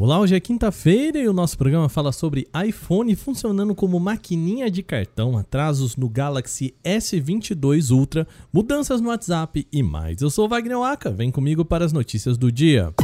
Olá, 0.00 0.20
hoje 0.20 0.36
é 0.36 0.38
quinta-feira 0.38 1.18
e 1.18 1.26
o 1.26 1.32
nosso 1.32 1.58
programa 1.58 1.88
fala 1.88 2.12
sobre 2.12 2.46
iPhone 2.64 3.16
funcionando 3.16 3.74
como 3.74 3.98
maquininha 3.98 4.70
de 4.70 4.80
cartão, 4.80 5.36
atrasos 5.36 5.96
no 5.96 6.08
Galaxy 6.08 6.72
S22 6.84 7.90
Ultra, 7.90 8.24
mudanças 8.52 9.00
no 9.00 9.08
WhatsApp 9.08 9.66
e 9.72 9.82
mais. 9.82 10.22
Eu 10.22 10.30
sou 10.30 10.46
o 10.46 10.48
Wagner 10.48 10.78
Waka, 10.78 11.10
vem 11.10 11.32
comigo 11.32 11.64
para 11.64 11.84
as 11.84 11.92
notícias 11.92 12.38
do 12.38 12.52
dia. 12.52 12.94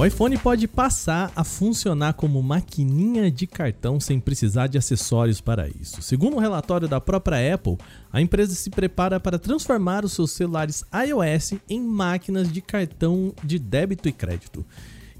O 0.00 0.06
iPhone 0.06 0.38
pode 0.38 0.66
passar 0.66 1.30
a 1.36 1.44
funcionar 1.44 2.14
como 2.14 2.42
maquininha 2.42 3.30
de 3.30 3.46
cartão 3.46 4.00
sem 4.00 4.18
precisar 4.18 4.66
de 4.66 4.78
acessórios 4.78 5.42
para 5.42 5.68
isso. 5.68 6.00
Segundo 6.00 6.36
um 6.36 6.40
relatório 6.40 6.88
da 6.88 6.98
própria 6.98 7.54
Apple, 7.54 7.76
a 8.10 8.18
empresa 8.18 8.54
se 8.54 8.70
prepara 8.70 9.20
para 9.20 9.38
transformar 9.38 10.02
os 10.02 10.14
seus 10.14 10.30
celulares 10.30 10.82
iOS 11.06 11.60
em 11.68 11.82
máquinas 11.82 12.50
de 12.50 12.62
cartão 12.62 13.34
de 13.44 13.58
débito 13.58 14.08
e 14.08 14.12
crédito. 14.12 14.64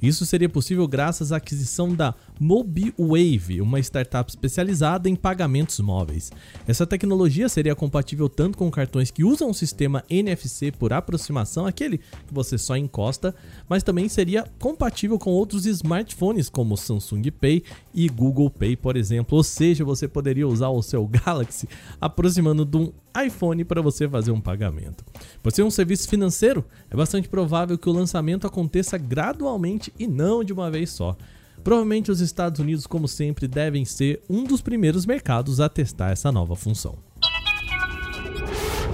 Isso 0.03 0.25
seria 0.25 0.49
possível 0.49 0.89
graças 0.89 1.31
à 1.33 1.37
aquisição 1.37 1.95
da 1.95 2.15
MobiWave, 2.39 3.61
uma 3.61 3.79
startup 3.81 4.31
especializada 4.31 5.09
em 5.09 5.15
pagamentos 5.15 5.79
móveis. 5.81 6.33
Essa 6.67 6.87
tecnologia 6.87 7.49
seria 7.49 7.75
compatível 7.75 8.29
tanto 8.29 8.57
com 8.57 8.71
cartões 8.71 9.11
que 9.11 9.25
usam 9.25 9.51
o 9.51 9.55
sistema 9.55 10.03
NFC 10.09 10.73
por 10.73 10.93
aproximação, 10.93 11.67
aquele 11.67 11.99
que 11.99 12.33
você 12.33 12.57
só 12.57 12.77
encosta, 12.77 13.35
mas 13.69 13.83
também 13.83 14.09
seria 14.09 14.47
compatível 14.59 15.19
com 15.19 15.31
outros 15.31 15.67
smartphones 15.67 16.49
como 16.49 16.77
Samsung 16.77 17.31
Pay 17.31 17.63
e 17.95 18.09
Google 18.09 18.51
Pay, 18.51 18.77
por 18.77 18.97
exemplo. 18.97 19.37
Ou 19.37 19.45
seja, 19.45 19.85
você 19.85 20.09
poderia 20.09 20.49
usar 20.49 20.69
o 20.69 20.83
seu 20.83 21.07
Galaxy 21.09 21.69
aproximando 22.01 22.65
de 22.65 22.77
um 22.77 22.93
iPhone 23.25 23.65
para 23.65 23.83
você 23.83 24.09
fazer 24.09 24.31
um 24.31 24.41
pagamento. 24.41 25.05
Por 25.43 25.53
ser 25.53 25.63
um 25.63 25.71
serviço 25.71 26.09
financeiro, 26.09 26.65
é 26.91 26.97
bastante 26.97 27.29
provável 27.29 27.79
que 27.79 27.89
o 27.89 27.93
lançamento 27.93 28.47
aconteça 28.47 28.97
gradualmente 28.99 29.93
e 29.99 30.07
não 30.07 30.45
de 30.45 30.53
uma 30.53 30.71
vez 30.71 30.91
só. 30.91 31.17
Provavelmente 31.63 32.11
os 32.11 32.21
Estados 32.21 32.61
Unidos, 32.61 32.87
como 32.87 33.07
sempre, 33.07 33.47
devem 33.47 33.85
ser 33.85 34.23
um 34.29 34.45
dos 34.45 34.61
primeiros 34.61 35.05
mercados 35.05 35.61
a 35.61 35.69
testar 35.69 36.11
essa 36.11 36.33
nova 36.33 36.57
função. 36.57 36.99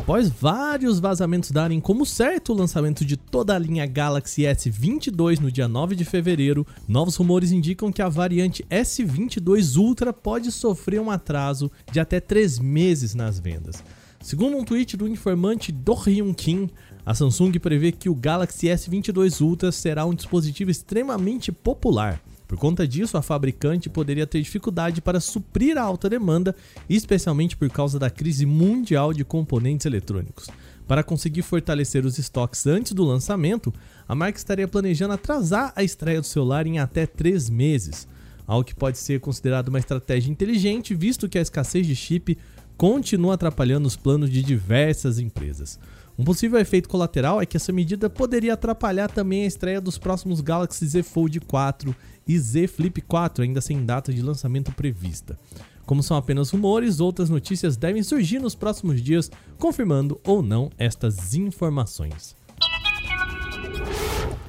Após 0.07 0.29
vários 0.29 1.01
vazamentos 1.01 1.51
darem 1.51 1.81
como 1.81 2.07
certo 2.07 2.53
o 2.53 2.57
lançamento 2.57 3.05
de 3.05 3.17
toda 3.17 3.57
a 3.57 3.59
linha 3.59 3.85
Galaxy 3.87 4.43
S22 4.43 5.41
no 5.41 5.51
dia 5.51 5.67
9 5.67 5.97
de 5.97 6.05
fevereiro, 6.05 6.65
novos 6.87 7.17
rumores 7.17 7.51
indicam 7.51 7.91
que 7.91 8.01
a 8.01 8.09
variante 8.09 8.65
S22 8.71 9.77
Ultra 9.77 10.13
pode 10.13 10.53
sofrer 10.53 11.01
um 11.01 11.11
atraso 11.11 11.73
de 11.91 11.99
até 11.99 12.21
3 12.21 12.61
meses 12.61 13.17
nas 13.17 13.41
vendas. 13.41 13.83
Segundo 14.21 14.57
um 14.57 14.65
tweet 14.65 14.97
do 14.97 15.07
informante 15.07 15.71
Do 15.71 15.95
Hyun 15.95 16.35
Kim, 16.35 16.69
a 17.05 17.15
Samsung 17.15 17.53
prevê 17.61 17.93
que 17.93 18.09
o 18.09 18.15
Galaxy 18.15 18.67
S22 18.67 19.41
Ultra 19.41 19.71
será 19.71 20.05
um 20.05 20.15
dispositivo 20.15 20.71
extremamente 20.71 21.53
popular. 21.53 22.21
Por 22.49 22.59
conta 22.59 22.87
disso, 22.87 23.17
a 23.17 23.23
fabricante 23.23 23.89
poderia 23.89 24.27
ter 24.27 24.41
dificuldade 24.41 25.01
para 25.01 25.21
suprir 25.21 25.77
a 25.77 25.83
alta 25.83 26.09
demanda, 26.09 26.55
especialmente 26.89 27.57
por 27.57 27.69
causa 27.71 27.99
da 27.99 28.11
crise 28.11 28.47
mundial 28.47 29.13
de 29.13 29.25
componentes 29.25 29.87
eletrônicos. 29.87 30.49
Para 30.87 31.03
conseguir 31.03 31.43
fortalecer 31.43 32.05
os 32.07 32.19
estoques 32.19 32.67
antes 32.67 32.93
do 32.93 33.05
lançamento, 33.05 33.73
a 34.09 34.15
marca 34.15 34.39
estaria 34.39 34.69
planejando 34.69 35.15
atrasar 35.15 35.73
a 35.75 35.83
estreia 35.83 36.21
do 36.21 36.27
celular 36.27 36.67
em 36.67 36.79
até 36.79 37.07
3 37.07 37.51
meses, 37.51 38.07
algo 38.47 38.65
que 38.65 38.75
pode 38.75 38.99
ser 38.99 39.19
considerado 39.19 39.69
uma 39.69 39.81
estratégia 39.81 40.31
inteligente, 40.31 40.95
visto 40.95 41.29
que 41.29 41.39
a 41.39 41.43
escassez 41.43 41.85
de 41.85 41.97
chip 41.97 42.39
continua 42.77 43.35
atrapalhando 43.35 43.87
os 43.87 43.97
planos 43.97 44.31
de 44.31 44.43
diversas 44.43 45.19
empresas. 45.19 45.79
Um 46.19 46.25
possível 46.25 46.59
efeito 46.59 46.89
colateral 46.89 47.43
é 47.43 47.47
que 47.47 47.57
essa 47.57 47.73
medida 47.73 48.09
poderia 48.09 48.55
atrapalhar 48.55 49.11
também 49.11 49.45
a 49.45 49.47
estreia 49.47 49.81
dos 49.81 49.99
próximos 49.99 50.41
Galaxy 50.41 50.87
Z 50.87 51.03
Fold 51.03 51.41
4 51.41 51.95
e 52.27 52.39
Z 52.39 52.67
Flip 52.69 53.01
4, 53.03 53.45
ainda 53.45 53.61
sem 53.61 53.85
data 53.85 54.13
de 54.13 54.23
lançamento 54.23 54.73
prevista. 54.73 55.39
Como 55.85 56.03
são 56.03 56.17
apenas 56.17 56.51
rumores, 56.51 57.01
outras 57.01 57.31
notícias 57.31 57.77
devem 57.77 58.03
surgir 58.03 58.41
nos 58.41 58.55
próximos 58.55 59.01
dias, 59.01 59.31
confirmando 59.59 60.21
ou 60.25 60.43
não 60.43 60.71
estas 60.79 61.35
informações. 61.35 62.35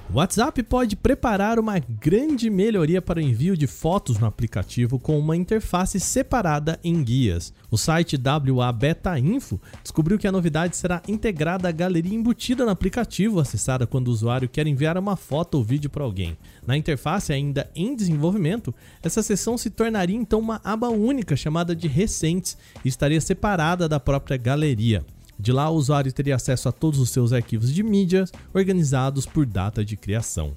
O 0.10 0.20
WhatsApp 0.20 0.64
pode 0.64 0.96
preparar 0.96 1.60
uma 1.60 1.80
grande 1.80 2.50
melhoria 2.50 3.02
para 3.02 3.20
o 3.20 3.22
envio 3.22 3.58
de 3.58 3.68
fotos 3.68 4.18
no 4.18 4.26
aplicativo 4.26 4.98
com 4.98 5.20
uma 5.20 5.36
interface 5.36 6.00
separada 6.00 6.80
em 6.82 7.04
guias. 7.04 7.54
O 7.70 7.78
site 7.78 8.18
WA 8.18 8.72
Beta 8.72 9.20
Info 9.20 9.60
descobriu 9.84 10.18
que 10.18 10.26
a 10.26 10.32
novidade 10.32 10.78
será 10.78 11.02
integrada 11.10 11.68
à 11.68 11.74
galeria 11.74 12.16
embutida 12.16 12.64
no 12.64 12.72
aplicativo, 12.72 13.38
acessada 13.38 13.86
quando 13.86 14.08
o 14.08 14.12
usuário 14.12 14.48
quer 14.48 14.66
enviar 14.66 14.98
uma 14.98 15.18
foto 15.18 15.56
ou 15.56 15.64
vídeo 15.64 15.90
para 15.90 16.06
alguém. 16.06 16.38
Na 16.66 16.78
interface 16.78 17.34
ainda 17.34 17.70
em 17.76 17.94
desenvolvimento, 17.94 18.74
essa 19.04 19.22
seção 19.22 19.58
se 19.58 19.70
tornaria 19.70 20.16
então 20.16 20.40
uma 20.40 20.62
aba 20.64 20.88
única 20.88 21.36
chamada 21.36 21.76
de 21.76 21.90
Recentes 21.90 22.58
e 22.84 22.88
estaria 22.88 23.20
separada 23.20 23.90
da 23.90 24.00
própria 24.00 24.38
galeria. 24.38 25.06
De 25.40 25.52
lá, 25.52 25.70
o 25.70 25.76
usuário 25.76 26.12
teria 26.12 26.36
acesso 26.36 26.68
a 26.68 26.72
todos 26.72 27.00
os 27.00 27.10
seus 27.10 27.32
arquivos 27.32 27.74
de 27.74 27.84
mídias 27.84 28.32
organizados 28.54 29.26
por 29.26 29.46
data 29.46 29.86
de 29.86 29.96
criação. 29.96 30.54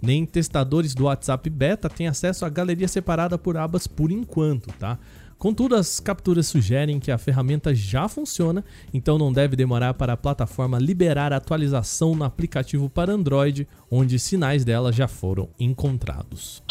Nem 0.00 0.24
testadores 0.24 0.94
do 0.94 1.04
WhatsApp 1.04 1.48
Beta 1.50 1.88
têm 1.88 2.06
acesso 2.06 2.44
à 2.44 2.48
galeria 2.48 2.86
separada 2.86 3.36
por 3.36 3.56
abas 3.56 3.86
por 3.86 4.12
enquanto, 4.12 4.72
tá? 4.78 4.98
Contudo, 5.38 5.76
as 5.76 6.00
capturas 6.00 6.48
sugerem 6.48 6.98
que 6.98 7.12
a 7.12 7.18
ferramenta 7.18 7.72
já 7.72 8.08
funciona, 8.08 8.64
então 8.92 9.16
não 9.16 9.32
deve 9.32 9.54
demorar 9.54 9.94
para 9.94 10.14
a 10.14 10.16
plataforma 10.16 10.78
liberar 10.78 11.32
a 11.32 11.36
atualização 11.36 12.14
no 12.14 12.24
aplicativo 12.24 12.90
para 12.90 13.12
Android, 13.12 13.66
onde 13.88 14.18
sinais 14.18 14.64
dela 14.64 14.92
já 14.92 15.06
foram 15.06 15.48
encontrados. 15.58 16.62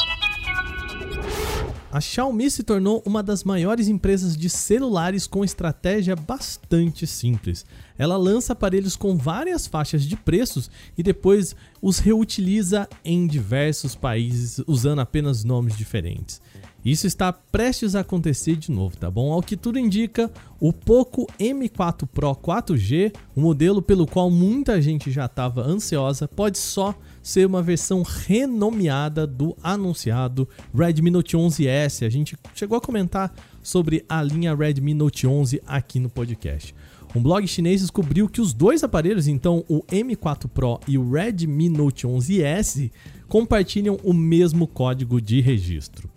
A 1.90 2.02
Xiaomi 2.02 2.52
se 2.52 2.64
tornou 2.64 3.02
uma 3.06 3.24
das 3.24 3.46
maiores 3.46 3.88
empresas 3.88 4.36
de 4.36 4.50
celulares 4.50 5.26
com 5.26 5.44
estratégia 5.44 6.18
bastante 6.18 7.08
simples. 7.08 7.66
Ela 7.98 8.18
lança 8.18 8.52
aparelhos 8.52 8.98
com 8.98 9.16
várias 9.16 9.66
faixas 9.66 10.04
de 10.04 10.18
preços 10.18 10.70
e 10.98 11.02
depois 11.02 11.56
os 11.82 12.00
reutiliza 12.00 12.90
em 13.06 13.26
diversos 13.26 13.96
países 13.96 14.62
usando 14.68 15.00
apenas 15.00 15.46
nomes 15.46 15.78
diferentes. 15.78 16.42
Isso 16.88 17.06
está 17.06 17.34
prestes 17.34 17.96
a 17.96 18.00
acontecer 18.00 18.56
de 18.56 18.72
novo, 18.72 18.96
tá 18.96 19.12
bom? 19.12 19.34
Ao 19.34 19.44
que 19.44 19.58
tudo 19.58 19.78
indica, 19.78 20.32
o 20.58 20.72
Poco 20.72 21.28
M4 21.38 22.08
Pro 22.08 22.34
4G, 22.34 23.14
o 23.36 23.42
modelo 23.42 23.82
pelo 23.82 24.08
qual 24.08 24.32
muita 24.32 24.82
gente 24.82 25.12
já 25.12 25.26
estava 25.26 25.68
ansiosa, 25.68 26.30
pode 26.30 26.58
só 26.58 26.96
ser 27.22 27.46
uma 27.46 27.62
versão 27.62 28.04
renomeada 28.04 29.28
do 29.28 29.54
anunciado 29.62 30.48
Redmi 30.74 31.12
Note 31.12 31.36
11S. 31.36 32.06
A 32.06 32.10
gente 32.10 32.38
chegou 32.56 32.78
a 32.78 32.82
comentar 32.82 33.36
sobre 33.62 34.06
a 34.08 34.24
linha 34.24 34.56
Redmi 34.56 34.94
Note 34.94 35.28
11 35.28 35.62
aqui 35.68 36.00
no 36.00 36.10
podcast. 36.10 36.74
Um 37.14 37.22
blog 37.22 37.46
chinês 37.48 37.82
descobriu 37.82 38.30
que 38.30 38.40
os 38.40 38.54
dois 38.54 38.82
aparelhos, 38.82 39.28
então 39.28 39.66
o 39.68 39.84
M4 39.92 40.48
Pro 40.48 40.80
e 40.88 40.98
o 40.98 41.12
Redmi 41.12 41.68
Note 41.68 42.08
11S, 42.08 42.90
compartilham 43.28 44.00
o 44.06 44.14
mesmo 44.14 44.66
código 44.66 45.20
de 45.20 45.42
registro. 45.42 46.10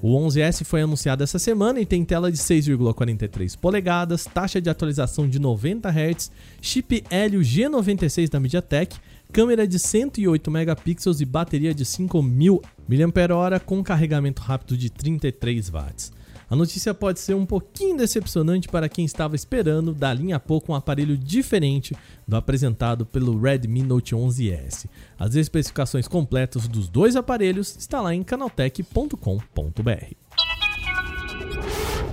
O 0.00 0.16
11S 0.16 0.64
foi 0.64 0.82
anunciado 0.82 1.24
essa 1.24 1.40
semana 1.40 1.80
e 1.80 1.86
tem 1.86 2.04
tela 2.04 2.30
de 2.30 2.38
6,43 2.38 3.58
polegadas, 3.58 4.24
taxa 4.24 4.60
de 4.60 4.70
atualização 4.70 5.28
de 5.28 5.40
90 5.40 5.88
Hz, 5.90 6.30
chip 6.62 7.04
Helio 7.10 7.40
G96 7.40 8.30
da 8.30 8.38
MediaTek, 8.38 8.96
câmera 9.32 9.66
de 9.66 9.76
108 9.76 10.50
megapixels 10.52 11.20
e 11.20 11.24
bateria 11.24 11.74
de 11.74 11.84
5000 11.84 12.62
mAh 12.88 13.60
com 13.66 13.82
carregamento 13.82 14.40
rápido 14.40 14.76
de 14.76 14.88
33 14.88 15.68
watts. 15.68 16.12
A 16.50 16.56
notícia 16.56 16.94
pode 16.94 17.20
ser 17.20 17.34
um 17.34 17.44
pouquinho 17.44 17.98
decepcionante 17.98 18.68
para 18.68 18.88
quem 18.88 19.04
estava 19.04 19.36
esperando 19.36 19.92
da 19.92 20.14
linha 20.14 20.40
pouco 20.40 20.72
um 20.72 20.74
aparelho 20.74 21.16
diferente 21.16 21.94
do 22.26 22.36
apresentado 22.36 23.04
pelo 23.04 23.38
Redmi 23.38 23.82
Note 23.82 24.14
11S. 24.14 24.86
As 25.18 25.34
especificações 25.34 26.08
completas 26.08 26.66
dos 26.66 26.88
dois 26.88 27.16
aparelhos 27.16 27.76
está 27.76 28.00
lá 28.00 28.14
em 28.14 28.22
canaltech.com.br. 28.22 30.14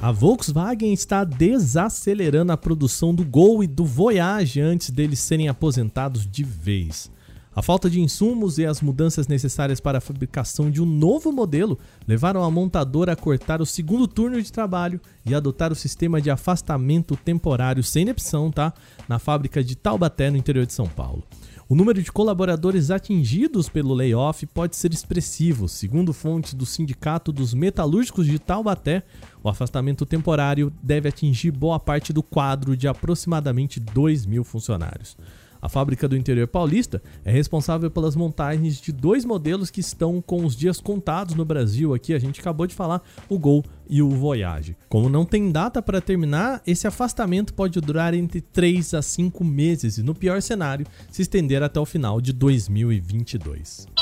A 0.01 0.11
Volkswagen 0.11 0.91
está 0.91 1.23
desacelerando 1.23 2.51
a 2.51 2.57
produção 2.57 3.15
do 3.15 3.23
Gol 3.23 3.63
e 3.63 3.67
do 3.67 3.85
Voyage 3.85 4.59
antes 4.59 4.89
deles 4.89 5.19
serem 5.19 5.47
aposentados 5.47 6.29
de 6.29 6.43
vez. 6.43 7.09
A 7.55 7.61
falta 7.61 7.89
de 7.89 8.01
insumos 8.01 8.57
e 8.57 8.65
as 8.65 8.81
mudanças 8.81 9.29
necessárias 9.29 9.79
para 9.79 9.99
a 9.99 10.01
fabricação 10.01 10.69
de 10.69 10.81
um 10.81 10.85
novo 10.85 11.31
modelo 11.31 11.79
levaram 12.05 12.43
a 12.43 12.51
montadora 12.51 13.13
a 13.13 13.15
cortar 13.15 13.61
o 13.61 13.65
segundo 13.65 14.09
turno 14.09 14.41
de 14.41 14.51
trabalho 14.51 14.99
e 15.25 15.33
adotar 15.33 15.71
o 15.71 15.75
sistema 15.75 16.19
de 16.19 16.29
afastamento 16.29 17.15
temporário 17.15 17.81
sem 17.81 18.09
opção, 18.09 18.51
tá? 18.51 18.73
Na 19.07 19.19
fábrica 19.19 19.63
de 19.63 19.73
Taubaté, 19.73 20.29
no 20.29 20.35
interior 20.35 20.65
de 20.65 20.73
São 20.73 20.85
Paulo. 20.85 21.23
O 21.69 21.75
número 21.75 22.03
de 22.03 22.11
colaboradores 22.11 22.91
atingidos 22.91 23.69
pelo 23.69 23.93
layoff 23.93 24.45
pode 24.47 24.75
ser 24.75 24.93
expressivo. 24.93 25.69
Segundo 25.69 26.11
fontes 26.11 26.53
do 26.53 26.65
Sindicato 26.65 27.31
dos 27.31 27.53
Metalúrgicos 27.53 28.27
de 28.27 28.37
Taubaté, 28.37 29.01
o 29.41 29.47
afastamento 29.47 30.05
temporário 30.05 30.73
deve 30.83 31.07
atingir 31.07 31.51
boa 31.51 31.79
parte 31.79 32.11
do 32.11 32.21
quadro 32.21 32.75
de 32.75 32.85
aproximadamente 32.85 33.79
2 33.79 34.25
mil 34.25 34.43
funcionários. 34.43 35.15
A 35.65 35.67
fábrica 35.67 36.07
do 36.07 36.15
interior 36.15 36.47
paulista 36.47 37.01
é 37.23 37.31
responsável 37.31 37.89
pelas 37.89 38.15
montagens 38.15 38.79
de 38.79 38.91
dois 38.91 39.25
modelos 39.25 39.71
que 39.71 39.79
estão 39.79 40.21
com 40.21 40.45
os 40.45 40.55
dias 40.55 40.79
contados 40.79 41.33
no 41.33 41.43
Brasil. 41.43 41.91
Aqui 41.91 42.13
a 42.13 42.19
gente 42.19 42.39
acabou 42.39 42.67
de 42.67 42.75
falar, 42.75 43.01
o 43.27 43.39
Gol 43.39 43.65
e 43.89 43.99
o 43.99 44.11
Voyage. 44.11 44.77
Como 44.87 45.09
não 45.09 45.25
tem 45.25 45.51
data 45.51 45.81
para 45.81 45.99
terminar, 45.99 46.61
esse 46.67 46.85
afastamento 46.85 47.51
pode 47.51 47.81
durar 47.81 48.13
entre 48.13 48.41
3 48.41 48.93
a 48.93 49.01
5 49.01 49.43
meses 49.43 49.97
e, 49.97 50.03
no 50.03 50.13
pior 50.13 50.39
cenário, 50.39 50.85
se 51.09 51.23
estender 51.23 51.63
até 51.63 51.79
o 51.79 51.85
final 51.85 52.21
de 52.21 52.31
2022. 52.31 53.94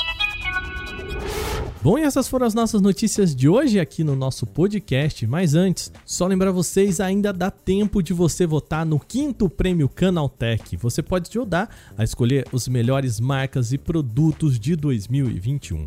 Bom, 1.84 1.98
e 1.98 2.02
essas 2.02 2.26
foram 2.26 2.46
as 2.46 2.54
nossas 2.54 2.80
notícias 2.80 3.36
de 3.36 3.46
hoje 3.46 3.78
aqui 3.78 4.02
no 4.02 4.16
nosso 4.16 4.46
podcast. 4.46 5.26
Mas 5.26 5.54
antes, 5.54 5.92
só 6.06 6.26
lembrar 6.26 6.50
vocês, 6.50 6.98
ainda 6.98 7.30
dá 7.30 7.50
tempo 7.50 8.02
de 8.02 8.14
você 8.14 8.46
votar 8.46 8.86
no 8.86 8.98
quinto 8.98 9.50
prêmio 9.50 9.86
Canaltech. 9.86 10.78
Você 10.78 11.02
pode 11.02 11.28
ajudar 11.28 11.68
a 11.94 12.02
escolher 12.02 12.46
os 12.52 12.66
melhores 12.68 13.20
marcas 13.20 13.70
e 13.70 13.76
produtos 13.76 14.58
de 14.58 14.74
2021. 14.76 15.86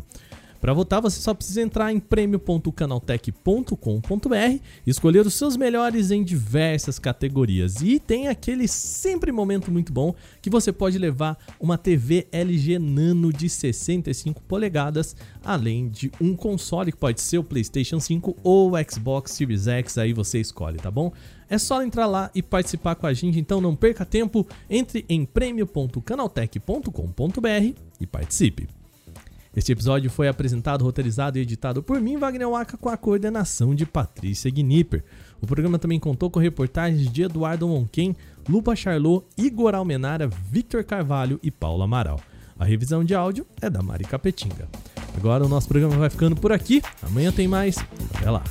Para 0.60 0.72
votar, 0.72 1.00
você 1.00 1.20
só 1.20 1.32
precisa 1.32 1.62
entrar 1.62 1.92
em 1.92 2.00
prêmio.canaltech.com.br 2.00 4.60
e 4.86 4.90
escolher 4.90 5.24
os 5.24 5.34
seus 5.34 5.56
melhores 5.56 6.10
em 6.10 6.24
diversas 6.24 6.98
categorias. 6.98 7.80
E 7.80 8.00
tem 8.00 8.26
aquele 8.26 8.66
sempre 8.66 9.30
momento 9.30 9.70
muito 9.70 9.92
bom 9.92 10.12
que 10.42 10.50
você 10.50 10.72
pode 10.72 10.98
levar 10.98 11.38
uma 11.60 11.78
TV 11.78 12.26
LG 12.32 12.80
Nano 12.80 13.32
de 13.32 13.48
65 13.48 14.42
polegadas, 14.42 15.14
além 15.44 15.88
de 15.88 16.10
um 16.20 16.34
console 16.34 16.90
que 16.90 16.98
pode 16.98 17.20
ser 17.20 17.38
o 17.38 17.44
PlayStation 17.44 18.00
5 18.00 18.36
ou 18.42 18.72
o 18.72 18.90
Xbox 18.90 19.30
Series 19.32 19.68
X, 19.68 19.96
aí 19.96 20.12
você 20.12 20.40
escolhe, 20.40 20.78
tá 20.78 20.90
bom? 20.90 21.12
É 21.48 21.56
só 21.56 21.80
entrar 21.82 22.06
lá 22.06 22.32
e 22.34 22.42
participar 22.42 22.96
com 22.96 23.06
a 23.06 23.14
gente, 23.14 23.38
então 23.38 23.60
não 23.60 23.76
perca 23.76 24.04
tempo, 24.04 24.44
entre 24.68 25.04
em 25.08 25.24
prêmio.canaltech.com.br 25.24 27.80
e 28.00 28.06
participe. 28.06 28.77
Este 29.58 29.72
episódio 29.72 30.08
foi 30.08 30.28
apresentado, 30.28 30.84
roteirizado 30.84 31.36
e 31.36 31.40
editado 31.40 31.82
por 31.82 32.00
mim, 32.00 32.16
Wagner 32.16 32.48
Waka, 32.48 32.76
com 32.76 32.88
a 32.88 32.96
coordenação 32.96 33.74
de 33.74 33.84
Patrícia 33.84 34.48
Gnipper. 34.48 35.02
O 35.40 35.48
programa 35.48 35.80
também 35.80 35.98
contou 35.98 36.30
com 36.30 36.38
reportagens 36.38 37.10
de 37.10 37.24
Eduardo 37.24 37.66
Monquen, 37.66 38.14
Lupa 38.48 38.76
Charlot, 38.76 39.26
Igor 39.36 39.74
Almenara, 39.74 40.28
Victor 40.28 40.84
Carvalho 40.84 41.40
e 41.42 41.50
Paula 41.50 41.86
Amaral. 41.86 42.20
A 42.56 42.64
revisão 42.64 43.02
de 43.02 43.16
áudio 43.16 43.44
é 43.60 43.68
da 43.68 43.82
Mari 43.82 44.04
Capetinga. 44.04 44.68
Agora 45.16 45.44
o 45.44 45.48
nosso 45.48 45.66
programa 45.66 45.96
vai 45.96 46.08
ficando 46.08 46.36
por 46.36 46.52
aqui. 46.52 46.80
Amanhã 47.02 47.32
tem 47.32 47.48
mais. 47.48 47.78
Até 48.14 48.30
lá. 48.30 48.44